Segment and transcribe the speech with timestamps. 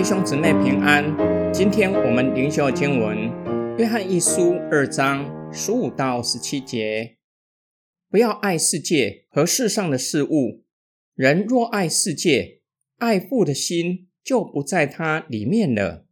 [0.00, 1.04] 弟兄姊妹平安。
[1.52, 3.18] 今天我们灵修经文
[3.76, 7.18] 《约翰一书》二章十五到十七节。
[8.08, 10.64] 不要爱世界和世上的事物。
[11.14, 12.62] 人若爱世界，
[12.96, 16.06] 爱父的心就不在他里面了。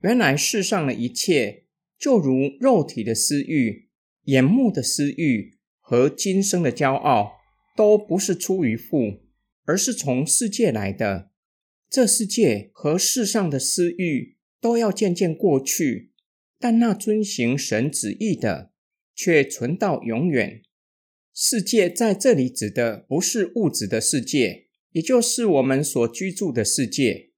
[0.00, 1.62] 原来世上的一切，
[1.96, 3.88] 就如肉体的私欲、
[4.24, 7.34] 眼目的私欲和今生的骄傲，
[7.76, 9.20] 都不是出于父，
[9.64, 11.30] 而是从世界来的。
[11.90, 16.12] 这世界和世上的私欲都要渐渐过去，
[16.58, 18.72] 但那遵行神旨意的，
[19.14, 20.62] 却存到永远。
[21.32, 27.30] 世界在这里指的不是物质的世界，也就是我们所居住的世界，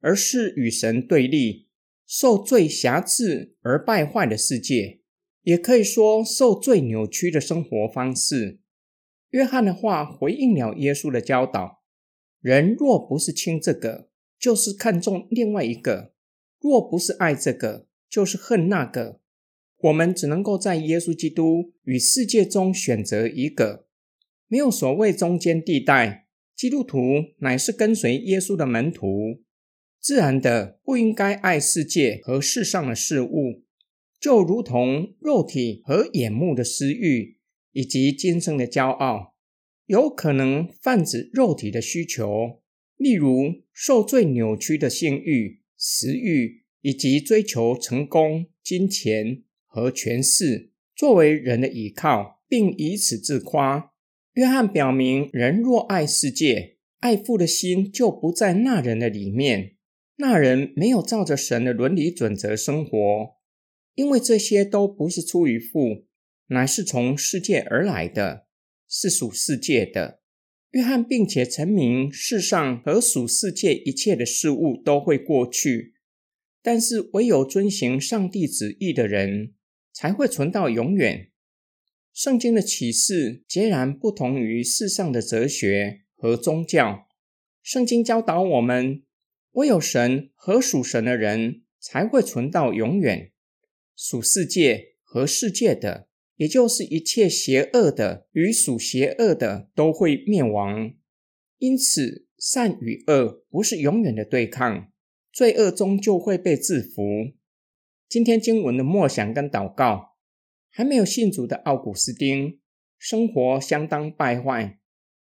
[0.00, 1.68] 而是与神对立、
[2.06, 5.00] 受罪瑕疵而败坏的世界，
[5.42, 8.60] 也可以说受罪扭曲的生活方式。
[9.30, 11.79] 约翰的话回应了耶稣的教导。
[12.40, 16.12] 人若不是亲这个，就是看重另外一个；
[16.58, 19.20] 若不是爱这个，就是恨那个。
[19.82, 23.86] 我们只能够在耶稣基督与世界中选择一个，
[24.46, 26.26] 没有所谓中间地带。
[26.56, 26.98] 基督徒
[27.38, 29.42] 乃是跟随耶稣的门徒，
[29.98, 33.62] 自然的不应该爱世界和世上的事物，
[34.20, 37.38] 就如同肉体和眼目的私欲，
[37.72, 39.34] 以及今生的骄傲。
[39.90, 42.60] 有可能泛指肉体的需求，
[42.96, 53.90] 例如受罪扭曲的性欲、食欲，以及追求成功、金钱和权势作为人的依靠，并以此自夸。
[54.34, 59.72] 约翰表明，人若爱世界，爱父的心就不在那人的里面。
[60.18, 63.00] 那人没有照着神的伦理准则生活，
[63.96, 66.06] 因为这些都不是出于父，
[66.46, 68.46] 乃是从世界而来的。
[68.90, 70.20] 是属世界的
[70.72, 75.94] 约翰，并且陈明世上和属世界一切的事物都会过去，
[76.60, 79.54] 但是唯有遵行上帝旨意的人
[79.92, 81.30] 才会存到永远。
[82.12, 87.06] 圣经的启示截然不同于世上的哲学和宗教。
[87.62, 89.04] 圣经教导我们，
[89.52, 93.30] 唯有神和属神的人才会存到永远，
[93.96, 96.09] 属世界和世界的。
[96.40, 100.94] 也就是一切邪恶的与属邪恶的都会灭亡，
[101.58, 104.90] 因此善与恶不是永远的对抗，
[105.30, 107.02] 罪恶终究会被制服。
[108.08, 110.16] 今天经文的默想跟祷告，
[110.70, 112.58] 还没有信主的奥古斯丁，
[112.96, 114.78] 生活相当败坏。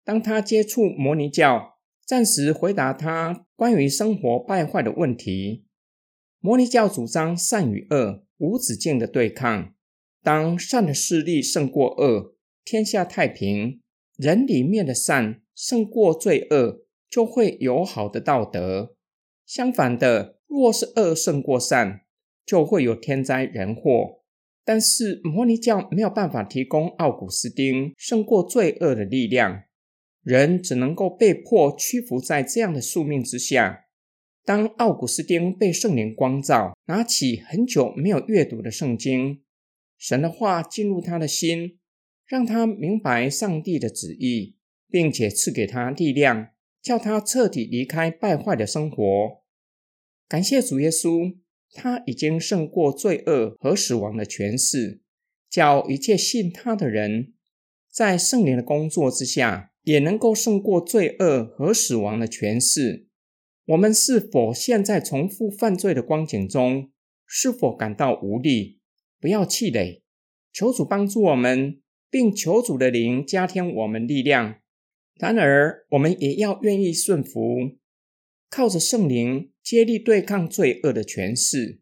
[0.03, 1.75] 当他接触摩尼教，
[2.07, 5.67] 暂时回答他关于生活败坏的问题。
[6.41, 9.75] 摩尼教主张善与恶无止境的对抗。
[10.23, 13.81] 当善的势力胜过恶，天下太平；
[14.17, 18.95] 人里面的善胜过罪恶，就会有好的道德。
[19.45, 22.03] 相反的，若是恶胜过善，
[22.47, 24.21] 就会有天灾人祸。
[24.65, 29.65] 但是摩尼教没有办法提供奥古斯丁胜过罪恶的力量，
[30.23, 33.87] 人只能够被迫屈服在这样的宿命之下。
[34.45, 39.42] 当奥古斯丁被圣灵光照，拿起很久没有阅读的圣经。
[40.03, 41.79] 神的话进入他的心，
[42.27, 44.57] 让他明白上帝的旨意，
[44.91, 46.49] 并且赐给他力量，
[46.83, 49.45] 叫他彻底离开败坏的生活。
[50.27, 51.37] 感谢主耶稣，
[51.71, 55.03] 他已经胜过罪恶和死亡的权势，
[55.49, 57.35] 叫一切信他的人，
[57.89, 63.07] 在圣灵的工作之下，也能够胜过罪恶和死亡的权势。
[63.67, 66.91] 我们是否现在重复犯罪的光景中？
[67.25, 68.81] 是否感到无力？
[69.23, 70.03] 不要气馁，
[70.53, 74.57] 求主帮助我们，并求主的灵加添我们力量。
[75.15, 77.79] 然而，我们也要愿意顺服，
[78.51, 81.79] 靠着圣灵接力对抗罪恶的权势。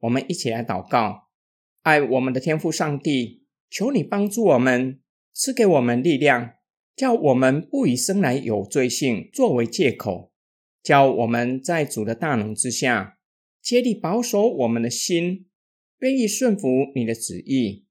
[0.00, 1.30] 我们一起来祷告：
[1.80, 5.00] 爱我们的天父上帝，求你帮助我们，
[5.32, 6.56] 赐给我们力量，
[6.94, 10.30] 叫我们不以生来有罪性作为借口，
[10.82, 13.16] 叫我们在主的大能之下，
[13.62, 15.46] 接力保守我们的心。
[16.02, 17.84] 愿意顺服你的旨意，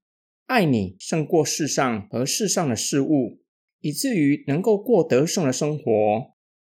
[0.44, 3.40] 爱你胜过世上和世上的事物，
[3.80, 5.82] 以至于能够过得胜的生活。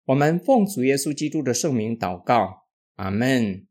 [0.07, 2.65] 我们奉主耶稣基督的圣名祷告。
[2.97, 3.65] 阿门。